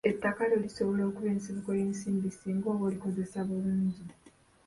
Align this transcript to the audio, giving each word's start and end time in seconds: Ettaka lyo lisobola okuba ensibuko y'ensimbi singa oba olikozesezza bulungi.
Ettaka 0.09 0.41
lyo 0.49 0.57
lisobola 0.65 1.01
okuba 1.09 1.29
ensibuko 1.35 1.69
y'ensimbi 1.79 2.29
singa 2.37 2.67
oba 2.73 2.83
olikozesezza 2.89 3.39
bulungi. 3.47 4.03